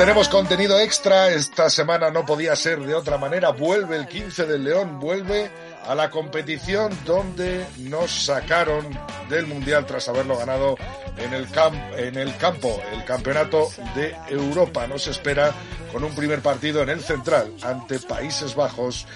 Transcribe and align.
Tenemos 0.00 0.30
contenido 0.30 0.80
extra. 0.80 1.28
Esta 1.28 1.68
semana 1.68 2.10
no 2.10 2.24
podía 2.24 2.56
ser 2.56 2.80
de 2.80 2.94
otra 2.94 3.18
manera. 3.18 3.50
Vuelve 3.50 3.96
el 3.96 4.08
15 4.08 4.46
del 4.46 4.64
León, 4.64 4.98
vuelve 4.98 5.50
a 5.86 5.94
la 5.94 6.08
competición 6.08 6.90
donde 7.04 7.66
nos 7.80 8.24
sacaron 8.24 8.98
del 9.28 9.46
Mundial 9.46 9.84
tras 9.84 10.08
haberlo 10.08 10.38
ganado 10.38 10.76
en 11.18 11.34
el, 11.34 11.46
en 11.98 12.16
el 12.16 12.34
campo, 12.38 12.80
el 12.94 13.04
Campeonato 13.04 13.68
de 13.94 14.16
Europa. 14.30 14.86
Nos 14.86 15.06
espera 15.06 15.52
con 15.92 16.02
un 16.02 16.14
primer 16.14 16.40
partido 16.40 16.82
en 16.82 16.88
el 16.88 17.02
Central 17.02 17.52
ante 17.60 17.98
Países 17.98 18.54
Bajos 18.54 19.06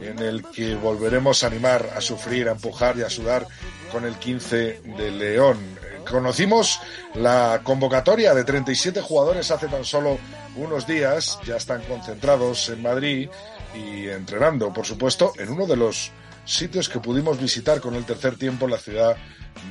en 0.00 0.18
el 0.18 0.42
que 0.50 0.74
volveremos 0.74 1.44
a 1.44 1.46
animar, 1.46 1.88
a 1.96 2.00
sufrir, 2.00 2.48
a 2.48 2.52
empujar 2.52 2.96
y 2.96 3.02
a 3.02 3.10
sudar 3.10 3.46
con 3.92 4.04
el 4.04 4.16
15 4.16 4.80
de 4.96 5.10
León. 5.12 5.58
Conocimos 6.08 6.80
la 7.14 7.60
convocatoria 7.62 8.34
de 8.34 8.44
37 8.44 9.00
jugadores 9.00 9.50
hace 9.50 9.68
tan 9.68 9.84
solo 9.84 10.18
unos 10.56 10.86
días, 10.86 11.38
ya 11.46 11.56
están 11.56 11.82
concentrados 11.82 12.68
en 12.68 12.82
Madrid 12.82 13.28
y 13.74 14.08
entrenando, 14.08 14.72
por 14.72 14.86
supuesto, 14.86 15.32
en 15.38 15.50
uno 15.50 15.66
de 15.66 15.76
los 15.76 16.10
sitios 16.44 16.88
que 16.88 17.00
pudimos 17.00 17.40
visitar 17.40 17.80
con 17.80 17.94
el 17.94 18.04
tercer 18.04 18.36
tiempo 18.36 18.64
en 18.64 18.72
la 18.72 18.78
ciudad 18.78 19.16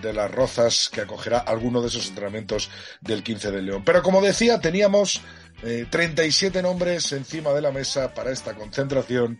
de 0.01 0.13
Las 0.13 0.31
Rozas, 0.31 0.89
que 0.91 1.01
acogerá 1.01 1.39
alguno 1.39 1.81
de 1.81 1.87
esos 1.87 2.07
entrenamientos 2.07 2.69
del 3.01 3.23
15 3.23 3.51
de 3.51 3.61
León. 3.61 3.83
Pero 3.85 4.01
como 4.01 4.21
decía, 4.21 4.59
teníamos 4.59 5.21
eh, 5.63 5.85
37 5.89 6.61
nombres 6.61 7.11
encima 7.11 7.51
de 7.51 7.61
la 7.61 7.71
mesa 7.71 8.13
para 8.13 8.31
esta 8.31 8.53
concentración 8.53 9.39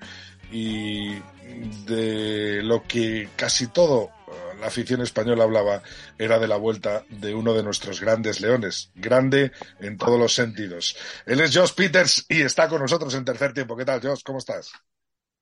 y 0.52 1.16
de 1.86 2.62
lo 2.64 2.84
que 2.84 3.30
casi 3.36 3.68
todo 3.68 4.12
la 4.62 4.68
afición 4.68 5.02
española 5.02 5.44
hablaba 5.44 5.82
era 6.20 6.38
de 6.38 6.48
la 6.48 6.56
vuelta 6.56 7.04
de 7.10 7.34
uno 7.34 7.54
de 7.56 7.64
nuestros 7.64 8.00
grandes 8.00 8.42
leones, 8.42 8.92
grande 8.94 9.52
en 9.80 9.98
todos 9.98 10.20
los 10.20 10.36
sentidos. 10.36 10.96
Él 11.26 11.42
es 11.42 11.58
Josh 11.58 11.74
Peters 11.74 12.28
y 12.30 12.44
está 12.44 12.70
con 12.70 12.80
nosotros 12.80 13.14
en 13.16 13.26
tercer 13.26 13.54
tiempo. 13.54 13.76
¿Qué 13.76 13.86
tal, 13.86 14.00
Josh? 14.02 14.22
¿Cómo 14.24 14.38
estás? 14.38 14.72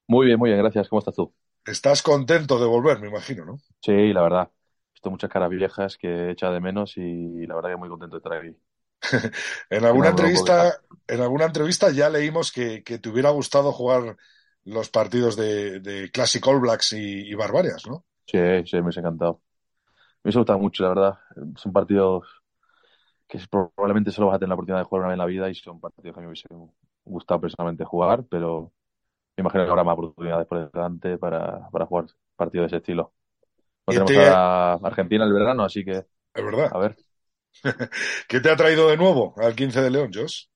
Muy 0.08 0.28
bien, 0.28 0.40
muy 0.40 0.52
bien, 0.52 0.62
gracias. 0.62 0.88
¿Cómo 0.88 1.00
estás 1.00 1.16
tú? 1.16 1.34
Estás 1.66 2.02
contento 2.02 2.58
de 2.59 2.66
volver, 2.66 3.02
me 3.02 3.09
imagino, 3.09 3.44
¿no? 3.44 3.59
Sí, 3.81 4.14
la 4.14 4.22
verdad. 4.22 4.50
He 4.50 4.94
visto 4.94 5.12
muchas 5.12 5.30
caras 5.30 5.50
viejas 5.50 5.97
que 5.97 6.31
echa 6.31 6.50
de 6.50 6.62
menos 6.62 6.96
y 6.96 7.46
la 7.46 7.56
verdad 7.56 7.72
que 7.72 7.75
muy 7.75 7.90
contento 7.90 8.16
de 8.16 8.19
estar 8.19 8.34
aquí. 8.34 8.57
en 9.69 9.84
alguna 9.84 10.09
entrevista, 10.09 10.80
en 11.07 11.19
alguna 11.19 11.46
entrevista 11.46 11.91
ya 11.91 12.09
leímos 12.09 12.53
que, 12.53 12.84
que, 12.84 13.00
te 13.00 13.09
hubiera 13.09 13.31
gustado 13.31 13.74
jugar 13.74 14.16
los 14.63 14.90
partidos 14.90 15.36
de, 15.36 15.81
de 15.81 16.09
Classic 16.09 16.46
All 16.47 16.62
Blacks 16.62 16.94
y, 16.94 17.30
y 17.30 17.34
Barbarias, 17.34 17.86
¿no? 17.86 18.06
Sí, 18.31 18.38
sí, 18.66 18.75
me 18.78 18.84
hubiese 18.84 19.00
encantado. 19.00 19.41
Me 20.23 20.29
hubiese 20.29 20.40
gustado 20.40 20.59
mucho, 20.59 20.84
la 20.84 20.90
verdad. 20.90 21.19
Son 21.56 21.73
partidos 21.73 22.28
que 23.28 23.40
probablemente 23.50 24.12
solo 24.12 24.28
vas 24.28 24.35
a 24.35 24.40
tener 24.40 24.50
la 24.50 24.56
oportunidad 24.56 24.81
de 24.81 24.85
jugar 24.85 25.01
una 25.01 25.09
vez 25.09 25.13
en 25.16 25.19
la 25.19 25.25
vida 25.25 25.50
y 25.50 25.56
son 25.56 25.79
partidos 25.79 26.13
que 26.13 26.19
a 26.19 26.22
mí 26.22 26.28
me 26.28 26.31
hubiese 26.31 26.47
gustado 27.06 27.41
personalmente 27.41 27.85
jugar, 27.85 28.23
pero 28.29 28.72
me 29.38 29.41
imagino 29.41 29.63
que 29.63 29.69
habrá 29.69 29.84
más 29.84 29.94
oportunidades 29.94 30.47
por 30.47 30.72
delante 30.72 31.18
para, 31.18 31.69
para 31.69 31.85
jugar 31.85 32.06
partidos 32.35 32.66
de 32.66 32.68
ese 32.68 32.78
estilo. 32.78 33.13
No 33.88 33.94
tenemos 33.94 34.12
te... 34.12 34.28
a 34.28 34.73
Argentina 34.73 35.25
el 35.25 35.34
verano, 35.34 35.63
así 35.63 35.84
que. 35.84 35.97
Es 36.34 36.45
verdad. 36.45 36.69
A 36.72 36.78
ver. 36.78 36.97
¿Qué 38.28 38.39
te 38.39 38.51
ha 38.51 38.56
traído 38.56 38.89
de 38.89 38.97
nuevo 38.97 39.34
al 39.38 39.56
15 39.56 39.81
de 39.81 39.89
León, 39.89 40.12
Jos? 40.13 40.51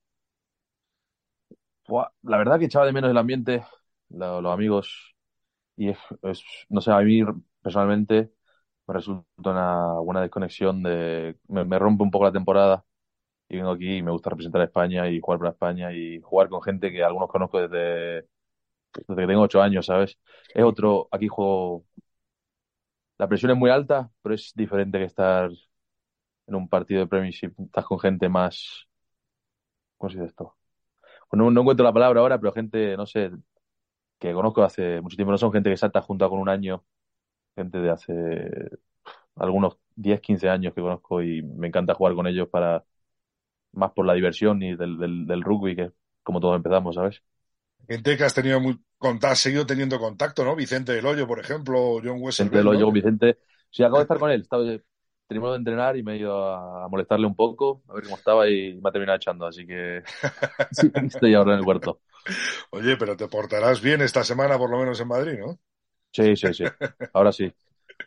La 2.21 2.37
verdad 2.37 2.59
que 2.59 2.65
echaba 2.65 2.85
de 2.85 2.93
menos 2.93 3.11
el 3.11 3.17
ambiente, 3.17 3.63
los, 4.09 4.45
amigos, 4.45 5.15
y 5.75 5.89
es, 5.89 5.97
es, 6.21 6.43
no 6.69 6.81
sé, 6.81 6.91
a 6.91 6.99
mí 6.99 7.21
personalmente 7.63 8.31
me 8.87 8.93
resulta 8.95 9.51
una 9.51 9.93
buena 10.01 10.21
desconexión 10.21 10.83
de 10.83 11.37
me, 11.47 11.65
me, 11.65 11.79
rompe 11.79 12.03
un 12.03 12.11
poco 12.11 12.25
la 12.25 12.33
temporada 12.33 12.85
y 13.49 13.57
vengo 13.57 13.71
aquí 13.71 13.97
y 13.97 14.03
me 14.03 14.11
gusta 14.11 14.29
representar 14.31 14.61
a 14.61 14.65
España 14.65 15.09
y 15.09 15.19
jugar 15.21 15.39
para 15.39 15.51
España 15.51 15.93
y 15.93 16.21
jugar 16.21 16.49
con 16.49 16.61
gente 16.63 16.91
que 16.91 17.03
algunos 17.03 17.29
conozco 17.29 17.59
desde, 17.61 18.27
desde 19.07 19.21
que 19.21 19.27
tengo 19.27 19.41
ocho 19.41 19.61
años, 19.61 19.85
¿sabes? 19.87 20.19
Es 20.53 20.63
otro, 20.63 21.07
aquí 21.11 21.27
juego 21.27 21.85
la 23.17 23.27
presión 23.27 23.51
es 23.51 23.57
muy 23.57 23.69
alta, 23.69 24.11
pero 24.21 24.35
es 24.35 24.53
diferente 24.55 24.97
que 24.99 25.05
estar 25.05 25.49
en 26.47 26.55
un 26.55 26.69
partido 26.69 27.01
de 27.01 27.07
Premiership, 27.07 27.53
estás 27.59 27.85
con 27.85 27.99
gente 27.99 28.29
más 28.29 28.87
¿cómo 29.97 30.09
se 30.09 30.17
dice 30.17 30.27
esto? 30.29 30.55
No, 31.31 31.51
no 31.51 31.61
encuentro 31.61 31.85
la 31.85 31.93
palabra 31.93 32.21
ahora, 32.21 32.39
pero 32.39 32.53
gente, 32.53 32.97
no 32.97 33.05
sé, 33.07 33.31
que 34.19 34.33
conozco 34.33 34.63
hace 34.63 35.01
mucho 35.01 35.15
tiempo, 35.17 35.31
no 35.31 35.37
son 35.37 35.51
gente 35.53 35.69
que 35.69 35.77
salta 35.77 36.01
junto 36.01 36.29
con 36.29 36.39
un 36.39 36.49
año 36.49 36.85
gente 37.55 37.79
de 37.79 37.89
hace 37.91 38.13
algunos 39.35 39.77
10, 39.95 40.21
15 40.21 40.49
años 40.49 40.73
que 40.73 40.81
conozco 40.81 41.21
y 41.23 41.41
me 41.43 41.67
encanta 41.67 41.93
jugar 41.95 42.15
con 42.15 42.27
ellos 42.27 42.49
para 42.49 42.83
más 43.73 43.91
por 43.93 44.05
la 44.05 44.13
diversión 44.15 44.61
y 44.63 44.75
del, 44.75 44.97
del, 44.99 45.27
del 45.27 45.43
rugby 45.43 45.75
que 45.75 45.91
como 46.23 46.39
todos 46.41 46.57
empezamos, 46.57 46.95
¿sabes? 46.95 47.23
Gente 47.87 48.17
que 48.17 48.23
has 48.25 48.33
tenido 48.33 48.59
muy 48.59 48.79
has 49.23 49.39
seguido 49.39 49.65
teniendo 49.65 49.99
contacto, 49.99 50.43
¿no? 50.45 50.55
Vicente 50.55 50.93
del 50.93 51.05
Hoyo, 51.05 51.27
por 51.27 51.39
ejemplo, 51.39 51.99
John 52.03 52.17
Wessel. 52.21 52.49
Vicente 52.49 52.57
del 52.57 52.67
Hoyo, 52.67 52.91
¿no? 52.91 52.91
Vicente. 52.91 53.37
Sí, 53.69 53.83
acabo 53.83 53.97
de 53.97 54.03
estar 54.03 54.19
con 54.19 54.31
él. 54.31 54.41
Estaba 54.41 54.63
terminado 55.27 55.53
de 55.53 55.57
entrenar 55.59 55.97
y 55.97 56.03
me 56.03 56.13
he 56.13 56.17
ido 56.17 56.47
a 56.53 56.87
molestarle 56.89 57.25
un 57.27 57.35
poco, 57.35 57.83
a 57.89 57.93
ver 57.93 58.03
cómo 58.03 58.17
estaba 58.17 58.49
y 58.49 58.75
me 58.81 58.89
ha 58.89 58.91
terminado 58.91 59.17
echando, 59.17 59.45
así 59.45 59.65
que 59.65 60.01
sí, 60.71 60.93
estoy 61.07 61.33
ahora 61.33 61.53
en 61.53 61.59
el 61.59 61.65
huerto. 61.65 62.01
Oye, 62.71 62.97
pero 62.97 63.17
te 63.17 63.27
portarás 63.27 63.81
bien 63.81 64.01
esta 64.01 64.23
semana, 64.23 64.57
por 64.57 64.69
lo 64.69 64.79
menos 64.79 64.99
en 64.99 65.07
Madrid, 65.07 65.39
¿no? 65.39 65.59
Sí, 66.13 66.35
sí, 66.35 66.53
sí. 66.53 66.63
Ahora 67.11 67.31
sí. 67.31 67.51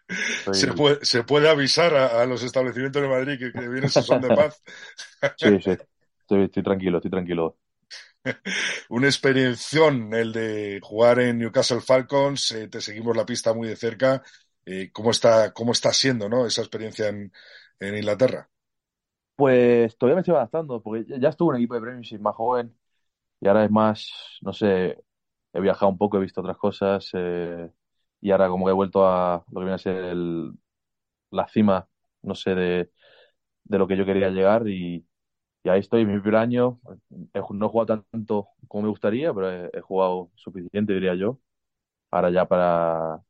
Soy... 0.44 0.54
Se, 0.54 0.72
puede, 0.72 1.04
se 1.04 1.24
puede 1.24 1.48
avisar 1.48 1.94
a, 1.94 2.22
a, 2.22 2.26
los 2.26 2.42
establecimientos 2.42 3.02
de 3.02 3.08
Madrid 3.08 3.38
que, 3.38 3.52
que 3.52 3.68
viene 3.68 3.88
son 3.88 4.20
de 4.20 4.28
paz. 4.28 4.62
Sí, 5.36 5.60
sí. 5.60 5.76
Estoy, 6.20 6.44
estoy 6.44 6.62
tranquilo, 6.62 6.98
estoy 6.98 7.10
tranquilo. 7.10 7.56
Una 8.88 9.06
experiención 9.06 10.12
el 10.14 10.32
de 10.32 10.80
jugar 10.82 11.20
en 11.20 11.38
Newcastle 11.38 11.80
Falcons. 11.80 12.52
Eh, 12.52 12.68
te 12.68 12.80
seguimos 12.80 13.16
la 13.16 13.26
pista 13.26 13.54
muy 13.54 13.68
de 13.68 13.76
cerca. 13.76 14.22
Eh, 14.64 14.90
¿cómo, 14.92 15.10
está, 15.10 15.52
¿Cómo 15.52 15.72
está 15.72 15.92
siendo 15.92 16.28
¿no? 16.28 16.46
esa 16.46 16.62
experiencia 16.62 17.08
en, 17.08 17.32
en, 17.78 17.96
Inglaterra? 17.96 18.48
Pues 19.36 19.96
todavía 19.96 20.16
me 20.16 20.20
estoy 20.22 20.34
adaptando, 20.34 20.82
porque 20.82 21.04
ya 21.20 21.28
estuve 21.28 21.50
en 21.50 21.56
un 21.56 21.60
equipo 21.62 21.74
de 21.74 21.80
Premiership 21.80 22.18
más 22.18 22.34
joven 22.34 22.76
y 23.40 23.48
ahora 23.48 23.64
es 23.64 23.70
más, 23.70 24.10
no 24.40 24.52
sé, 24.52 24.98
he 25.52 25.60
viajado 25.60 25.90
un 25.90 25.98
poco, 25.98 26.16
he 26.16 26.20
visto 26.20 26.40
otras 26.40 26.56
cosas. 26.56 27.10
Eh, 27.12 27.70
y 28.20 28.30
ahora 28.30 28.48
como 28.48 28.66
que 28.66 28.70
he 28.72 28.74
vuelto 28.74 29.06
a 29.06 29.44
lo 29.50 29.60
que 29.60 29.64
viene 29.64 29.74
a 29.74 29.78
ser 29.78 29.96
el, 29.96 30.52
la 31.30 31.48
cima, 31.48 31.88
no 32.22 32.34
sé, 32.34 32.54
de, 32.54 32.90
de 33.64 33.78
lo 33.78 33.86
que 33.88 33.96
yo 33.96 34.06
quería 34.06 34.30
llegar 34.30 34.68
y, 34.68 35.06
y 35.64 35.70
ahí 35.70 35.80
estoy, 35.80 36.06
mi 36.06 36.20
primer 36.20 36.36
año, 36.40 36.80
he, 37.34 37.40
no 37.54 37.66
he 37.66 37.70
jugado 37.70 38.04
tanto 38.12 38.48
como 38.68 38.84
me 38.84 38.90
gustaría, 38.90 39.34
pero 39.34 39.50
he, 39.72 39.80
jugado 39.82 40.30
suficiente, 40.36 40.94
diría 40.94 41.14
yo. 41.14 41.40
Ahora 42.10 42.30
ya 42.30 42.46
para, 42.48 43.22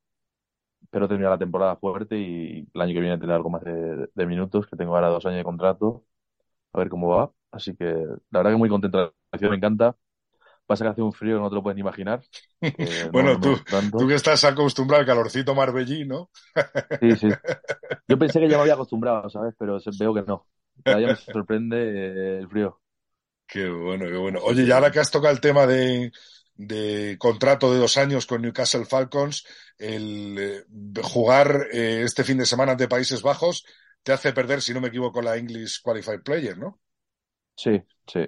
espero 0.82 1.08
terminar 1.08 1.32
la 1.32 1.38
temporada 1.38 1.76
fuerte 1.76 2.18
y 2.18 2.68
el 2.72 2.80
año 2.80 2.94
que 2.94 3.00
viene 3.00 3.18
tener 3.18 3.34
algo 3.36 3.50
más 3.50 3.62
de, 3.64 4.08
de 4.14 4.26
minutos, 4.26 4.66
que 4.66 4.76
tengo 4.76 4.94
ahora 4.94 5.08
dos 5.08 5.26
años 5.26 5.38
de 5.38 5.44
contrato, 5.44 6.04
a 6.74 6.78
ver 6.78 6.88
cómo 6.90 7.08
va. 7.10 7.32
Así 7.52 7.76
que 7.76 7.84
la 7.86 8.40
verdad 8.40 8.52
que 8.52 8.56
muy 8.58 8.68
contento, 8.68 9.14
la 9.32 9.50
me 9.50 9.56
encanta 9.56 9.96
pasa 10.66 10.84
que 10.84 10.90
hace 10.90 11.02
un 11.02 11.12
frío 11.12 11.36
que 11.36 11.42
no 11.42 11.48
te 11.48 11.54
lo 11.54 11.62
puedes 11.62 11.76
ni 11.76 11.80
imaginar. 11.80 12.22
bueno, 13.12 13.34
no, 13.34 13.40
tú, 13.40 13.56
tú, 13.98 14.06
que 14.08 14.14
estás 14.14 14.44
acostumbrado 14.44 15.00
al 15.00 15.06
calorcito 15.06 15.54
marbellí, 15.54 16.04
¿no? 16.04 16.30
sí, 17.00 17.16
sí. 17.16 17.28
Yo 18.08 18.18
pensé 18.18 18.40
que 18.40 18.48
ya 18.48 18.56
me 18.56 18.62
había 18.62 18.74
acostumbrado, 18.74 19.28
¿sabes? 19.30 19.54
Pero 19.58 19.78
veo 19.98 20.14
que 20.14 20.22
no. 20.22 20.46
Cada 20.82 20.98
día 20.98 21.08
me 21.08 21.16
sorprende 21.16 22.38
el 22.38 22.48
frío. 22.48 22.80
Qué 23.46 23.68
bueno, 23.68 24.06
qué 24.06 24.16
bueno. 24.16 24.40
Oye, 24.42 24.64
y 24.64 24.70
ahora 24.70 24.90
que 24.90 24.98
has 24.98 25.10
tocado 25.10 25.32
el 25.32 25.40
tema 25.40 25.66
de, 25.66 26.10
de 26.56 27.16
contrato 27.18 27.72
de 27.72 27.78
dos 27.78 27.96
años 27.96 28.26
con 28.26 28.42
Newcastle 28.42 28.84
Falcons, 28.84 29.46
el 29.78 30.36
eh, 30.38 30.64
jugar 31.02 31.68
eh, 31.72 32.02
este 32.04 32.24
fin 32.24 32.38
de 32.38 32.46
semana 32.46 32.72
ante 32.72 32.88
Países 32.88 33.22
Bajos 33.22 33.64
te 34.02 34.12
hace 34.12 34.32
perder, 34.32 34.62
si 34.62 34.72
no 34.72 34.80
me 34.80 34.88
equivoco, 34.88 35.20
la 35.20 35.36
English 35.36 35.82
Qualified 35.82 36.22
Player, 36.22 36.56
¿no? 36.56 36.80
Sí, 37.56 37.82
sí. 38.06 38.20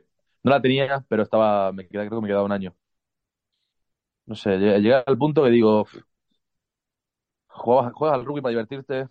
No 0.42 0.50
la 0.50 0.60
tenía, 0.62 1.04
pero 1.08 1.22
estaba, 1.22 1.72
me 1.72 1.86
queda, 1.88 2.06
creo 2.06 2.18
que 2.20 2.22
me 2.22 2.28
quedaba 2.28 2.44
un 2.44 2.52
año. 2.52 2.74
No 4.26 4.34
sé, 4.36 4.56
llega 4.58 5.02
al 5.06 5.18
punto 5.18 5.42
que 5.44 5.50
digo, 5.50 5.86
juegas, 7.48 7.92
juegas 7.94 8.14
al 8.18 8.24
rugby 8.24 8.40
para 8.40 8.50
divertirte. 8.50 9.06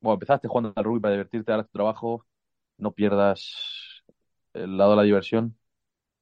Bueno, 0.00 0.14
empezaste 0.14 0.48
jugando 0.48 0.72
al 0.76 0.84
rugby 0.84 1.00
para 1.00 1.12
divertirte, 1.14 1.50
ahora 1.52 1.64
tu 1.64 1.70
trabajo, 1.72 2.24
no 2.78 2.92
pierdas 2.92 4.02
el 4.54 4.76
lado 4.76 4.90
de 4.92 4.96
la 4.98 5.02
diversión. 5.04 5.58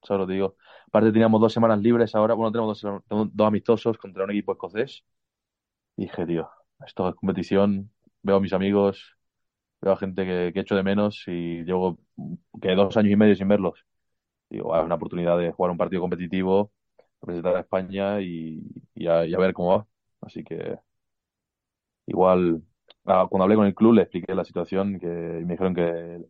Solo 0.03 0.27
te 0.27 0.33
digo. 0.35 0.57
Aparte 0.87 1.11
teníamos 1.13 1.41
dos 1.41 1.53
semanas 1.53 1.79
libres 1.81 2.15
ahora, 2.15 2.35
bueno, 2.35 2.51
tenemos 2.53 2.81
dos, 2.81 3.03
dos 3.33 3.47
amistosos 3.47 3.97
contra 3.99 4.25
un 4.25 4.31
equipo 4.31 4.53
escocés. 4.53 5.05
Y 5.97 6.03
dije, 6.03 6.25
tío, 6.27 6.49
esto 6.85 7.09
es 7.09 7.15
competición, 7.15 7.91
veo 8.23 8.37
a 8.37 8.41
mis 8.41 8.53
amigos, 8.53 9.16
veo 9.81 9.93
a 9.93 9.97
gente 9.97 10.25
que, 10.25 10.51
que 10.53 10.59
echo 10.61 10.75
de 10.75 10.83
menos 10.83 11.23
y 11.27 11.63
llevo 11.63 11.99
que 12.61 12.75
dos 12.75 12.95
años 12.97 13.11
y 13.11 13.15
medio 13.15 13.35
sin 13.35 13.47
verlos. 13.47 13.85
Digo, 14.49 14.75
es 14.77 14.83
una 14.83 14.95
oportunidad 14.95 15.37
de 15.37 15.51
jugar 15.51 15.71
un 15.71 15.77
partido 15.77 16.01
competitivo, 16.01 16.71
representar 17.21 17.55
a 17.57 17.61
España 17.61 18.21
y, 18.21 18.61
y, 18.95 19.07
a, 19.07 19.21
ver 19.37 19.53
cómo 19.53 19.69
va. 19.77 19.87
Así 20.21 20.43
que 20.43 20.79
igual, 22.05 22.61
ah, 23.05 23.27
cuando 23.29 23.43
hablé 23.43 23.55
con 23.55 23.65
el 23.65 23.75
club 23.75 23.93
le 23.93 24.03
expliqué 24.03 24.33
la 24.35 24.45
situación 24.45 24.99
que 24.99 25.07
me 25.07 25.53
dijeron 25.53 25.75
que 25.75 25.81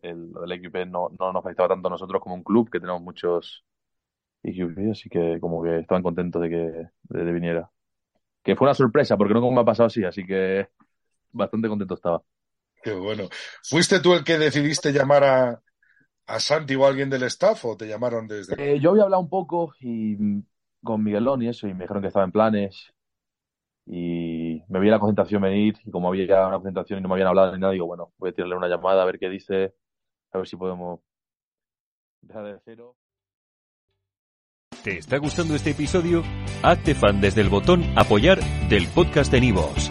el, 0.02 0.32
el, 0.42 0.52
equipo 0.52 0.78
no, 0.86 1.08
no 1.18 1.32
nos 1.32 1.44
afectaba 1.44 1.68
tanto 1.68 1.88
a 1.88 1.90
nosotros 1.92 2.20
como 2.22 2.34
un 2.34 2.42
club, 2.42 2.70
que 2.70 2.80
tenemos 2.80 3.02
muchos 3.02 3.64
IQP, 4.42 4.90
así 4.92 5.08
que 5.08 5.40
como 5.40 5.62
que 5.62 5.80
estaban 5.80 6.02
contentos 6.02 6.42
de 6.42 6.50
que 6.50 6.88
de, 7.02 7.32
viniera. 7.32 7.70
Que 8.42 8.56
fue 8.56 8.66
una 8.66 8.74
sorpresa, 8.74 9.16
porque 9.16 9.34
no 9.34 9.50
me 9.50 9.60
ha 9.60 9.64
pasado 9.64 9.88
así, 9.88 10.04
así 10.04 10.24
que 10.26 10.68
bastante 11.32 11.68
contento 11.68 11.94
estaba. 11.94 12.22
Qué 12.82 12.92
bueno. 12.92 13.28
¿Fuiste 13.62 14.00
tú 14.00 14.14
el 14.14 14.24
que 14.24 14.38
decidiste 14.38 14.92
llamar 14.92 15.24
a, 15.24 15.62
a 16.26 16.40
Santi 16.40 16.74
o 16.74 16.84
a 16.84 16.88
alguien 16.88 17.10
del 17.10 17.24
staff 17.24 17.64
o 17.64 17.76
te 17.76 17.86
llamaron 17.86 18.26
desde...? 18.26 18.54
Eh, 18.56 18.80
yo 18.80 18.90
había 18.90 19.04
hablado 19.04 19.22
un 19.22 19.28
poco 19.28 19.74
y 19.80 20.16
con 20.82 21.02
Miguelón 21.02 21.42
y 21.42 21.48
eso, 21.48 21.66
y 21.66 21.74
me 21.74 21.84
dijeron 21.84 22.02
que 22.02 22.08
estaba 22.08 22.24
en 22.24 22.32
planes. 22.32 22.92
Y 23.90 24.62
me 24.68 24.80
vi 24.80 24.90
la 24.90 24.98
concentración 24.98 25.40
venir, 25.40 25.76
y 25.82 25.90
como 25.90 26.08
había 26.08 26.46
una 26.46 26.56
concentración 26.56 26.98
y 26.98 27.02
no 27.02 27.08
me 27.08 27.14
habían 27.14 27.28
hablado 27.28 27.54
ni 27.54 27.60
nada, 27.60 27.72
digo, 27.72 27.86
bueno, 27.86 28.12
voy 28.18 28.30
a 28.30 28.32
tirarle 28.34 28.54
una 28.54 28.68
llamada 28.68 29.02
a 29.02 29.06
ver 29.06 29.18
qué 29.18 29.30
dice, 29.30 29.74
a 30.32 30.38
ver 30.38 30.46
si 30.46 30.56
podemos 30.56 31.00
dejar 32.20 32.44
de 32.44 32.60
cero. 32.64 32.96
¿Te 34.84 34.98
está 34.98 35.16
gustando 35.16 35.54
este 35.54 35.70
episodio? 35.70 36.22
Hazte 36.62 36.94
fan 36.94 37.20
desde 37.20 37.40
el 37.40 37.48
botón 37.48 37.82
Apoyar 37.96 38.40
del 38.68 38.86
podcast 38.88 39.32
de 39.32 39.40
Nivos. 39.40 39.90